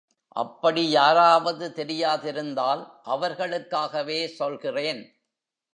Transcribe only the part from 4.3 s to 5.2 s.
சொல்கிறேன்.